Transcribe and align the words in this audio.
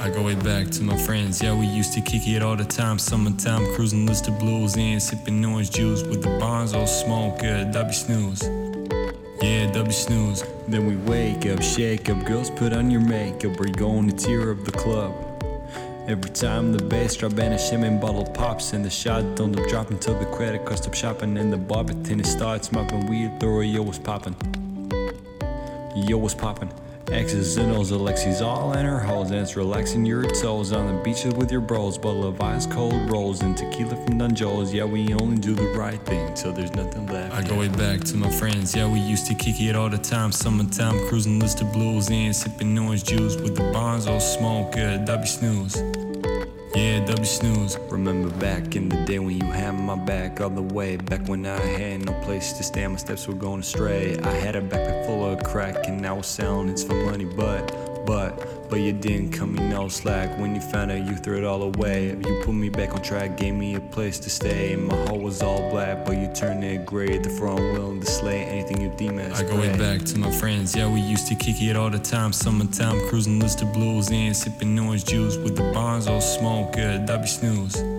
I 0.00 0.10
go 0.10 0.22
way 0.22 0.34
back 0.36 0.70
to 0.70 0.82
my 0.82 0.96
friends, 0.96 1.42
yeah, 1.42 1.54
we 1.54 1.66
used 1.66 1.92
to 1.92 2.00
kick 2.00 2.26
it 2.26 2.42
all 2.42 2.56
the 2.56 2.64
time. 2.64 2.98
Summertime, 2.98 3.74
cruising, 3.74 4.06
list 4.06 4.26
of 4.26 4.38
blues 4.38 4.76
and 4.76 5.02
sipping 5.02 5.44
orange 5.44 5.70
juice 5.70 6.02
with 6.02 6.22
the 6.22 6.38
bonds 6.38 6.72
all 6.72 6.86
smoke, 6.86 7.42
yeah, 7.42 7.64
W 7.64 7.92
snooze. 7.92 8.42
Yeah, 9.42 9.70
W 9.72 9.92
snooze. 9.92 10.44
Then 10.66 10.86
we 10.86 10.96
wake 10.96 11.46
up, 11.46 11.62
shake 11.62 12.08
up, 12.08 12.24
girls 12.24 12.50
put 12.50 12.72
on 12.72 12.90
your 12.90 13.02
makeup, 13.02 13.58
we're 13.58 13.66
going 13.66 14.08
to 14.08 14.16
tear 14.16 14.52
up 14.52 14.64
the 14.64 14.72
club. 14.72 15.27
Every 16.08 16.30
time 16.30 16.72
the 16.72 16.82
bass 16.82 17.16
drop 17.16 17.38
and 17.38 17.52
a 17.52 17.58
shimmin' 17.58 18.00
bottle 18.00 18.24
pops 18.24 18.72
and 18.72 18.82
the 18.82 18.88
shot 18.88 19.36
don't 19.36 19.54
up 19.60 19.68
drop 19.68 19.90
until 19.90 20.18
the 20.18 20.24
credit 20.24 20.64
card 20.64 20.78
stop 20.78 20.94
shopping 20.94 21.36
and 21.36 21.52
the 21.52 21.58
barbiton 21.58 22.24
starts 22.24 22.72
mopping, 22.72 23.06
we 23.08 23.28
throw 23.38 23.60
yo 23.60 23.82
was 23.82 23.98
popping. 23.98 24.34
Yo 25.94 26.16
was 26.16 26.34
popping. 26.34 26.72
X's 27.12 27.58
and 27.58 27.72
O's, 27.72 27.90
Alexi's 27.90 28.40
all 28.40 28.72
in 28.72 28.86
her 28.86 28.98
hoes, 28.98 29.30
and 29.30 29.40
it's 29.40 29.54
relaxing 29.56 30.06
your 30.06 30.24
toes 30.24 30.72
on 30.72 30.86
the 30.86 31.02
beaches 31.02 31.34
with 31.34 31.50
your 31.52 31.60
bros. 31.60 31.98
Bottle 31.98 32.26
of 32.26 32.40
ice 32.40 32.66
cold 32.66 33.10
rolls 33.10 33.42
and 33.42 33.54
tequila 33.56 33.96
from 34.04 34.18
Dunjo's. 34.18 34.72
Yeah, 34.72 34.84
we 34.84 35.12
only 35.14 35.38
do 35.38 35.54
the 35.54 35.68
right 35.78 36.00
thing 36.06 36.34
till 36.34 36.52
there's 36.52 36.74
nothing 36.74 37.06
left. 37.06 37.34
I 37.34 37.42
go 37.42 37.58
way 37.58 37.68
back 37.68 38.00
to 38.04 38.16
my 38.16 38.30
friends, 38.30 38.74
yeah, 38.74 38.90
we 38.90 39.00
used 39.00 39.26
to 39.26 39.34
kick 39.34 39.60
it 39.60 39.76
all 39.76 39.90
the 39.90 39.98
time. 39.98 40.32
Summertime 40.32 41.06
cruising, 41.08 41.38
list 41.38 41.60
of 41.60 41.70
blues 41.72 42.10
and 42.10 42.34
sipping 42.34 42.78
orange 42.78 43.04
juice 43.04 43.36
with 43.36 43.56
the 43.56 43.70
bonds 43.72 44.06
all 44.06 44.20
smoke, 44.20 44.74
uh, 44.76 44.80
yeah, 44.80 44.96
W 45.04 45.26
snooze. 45.26 45.87
Yeah, 46.78 47.04
W 47.06 47.24
snooze. 47.24 47.76
Remember 47.90 48.30
back 48.38 48.76
in 48.76 48.88
the 48.88 49.04
day 49.04 49.18
when 49.18 49.36
you 49.36 49.46
had 49.46 49.72
my 49.72 49.96
back 49.96 50.40
all 50.40 50.48
the 50.48 50.62
way. 50.62 50.96
Back 50.96 51.26
when 51.26 51.44
I 51.44 51.58
had 51.58 52.06
no 52.06 52.12
place 52.20 52.52
to 52.52 52.62
stand, 52.62 52.92
my 52.92 52.98
steps 52.98 53.26
were 53.26 53.34
going 53.34 53.62
astray. 53.62 54.16
I 54.20 54.30
had 54.30 54.54
a 54.54 54.60
backpack 54.60 55.04
full 55.04 55.28
of 55.28 55.42
crack 55.42 55.88
and 55.88 56.06
I 56.06 56.12
was 56.12 56.28
selling 56.28 56.68
it 56.68 56.78
for 56.78 56.94
money, 56.94 57.24
but, 57.24 57.87
but, 58.08 58.70
but 58.70 58.80
you 58.80 58.94
didn't 58.94 59.32
cut 59.32 59.48
me 59.50 59.68
no 59.68 59.86
slack. 59.88 60.38
When 60.38 60.54
you 60.54 60.62
found 60.62 60.90
out, 60.90 61.06
you 61.06 61.14
threw 61.14 61.36
it 61.36 61.44
all 61.44 61.62
away. 61.62 62.06
You 62.06 62.40
put 62.42 62.54
me 62.54 62.70
back 62.70 62.94
on 62.94 63.02
track, 63.02 63.36
gave 63.36 63.52
me 63.52 63.74
a 63.74 63.80
place 63.80 64.18
to 64.20 64.30
stay. 64.30 64.74
My 64.76 64.96
heart 64.96 65.20
was 65.20 65.42
all 65.42 65.68
black, 65.70 66.06
but 66.06 66.16
you 66.16 66.26
turned 66.34 66.64
it 66.64 66.86
gray. 66.86 67.18
The 67.18 67.28
front 67.28 67.60
willing 67.60 68.00
to 68.00 68.06
slay 68.06 68.44
anything 68.44 68.80
you 68.80 68.88
deem 68.96 69.18
as. 69.18 69.38
I 69.38 69.44
go 69.44 69.60
way 69.60 69.76
back 69.76 70.06
to 70.06 70.18
my 70.18 70.30
friends, 70.30 70.74
yeah, 70.74 70.90
we 70.90 71.02
used 71.02 71.26
to 71.28 71.34
kick 71.34 71.60
it 71.60 71.76
all 71.76 71.90
the 71.90 71.98
time. 71.98 72.32
Summertime 72.32 72.98
cruising, 73.08 73.40
list 73.40 73.60
of 73.60 73.74
blues 73.74 74.10
and 74.10 74.34
sipping 74.34 74.78
orange 74.78 75.04
juice 75.04 75.36
with 75.36 75.54
the 75.54 75.70
bonds 75.74 76.06
all 76.06 76.22
smoke, 76.22 76.76
yeah, 76.78 76.96
W 77.04 77.28
snooze. 77.28 77.97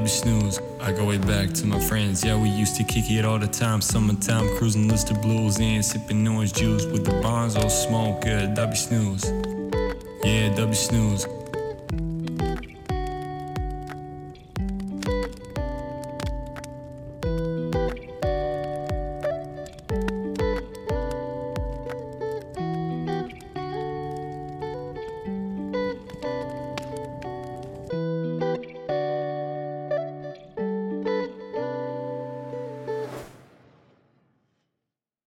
W 0.00 0.08
snooze. 0.08 0.58
I 0.80 0.92
go 0.92 1.04
way 1.04 1.18
back 1.18 1.52
to 1.52 1.66
my 1.66 1.78
friends. 1.78 2.24
Yeah, 2.24 2.40
we 2.40 2.48
used 2.48 2.74
to 2.76 2.84
kick 2.84 3.10
it 3.10 3.26
all 3.26 3.38
the 3.38 3.46
time. 3.46 3.82
Summertime 3.82 4.48
cruising, 4.56 4.88
list 4.88 5.10
of 5.10 5.20
blues 5.20 5.60
and 5.60 5.84
sipping 5.84 6.26
orange 6.26 6.54
juice 6.54 6.86
with 6.86 7.04
the 7.04 7.20
bonds 7.20 7.54
all 7.54 7.68
smoke. 7.68 8.24
Yeah, 8.24 8.46
W 8.46 8.76
snooze. 8.76 9.30
Yeah, 10.24 10.54
W 10.56 10.74
snooze. 10.74 11.26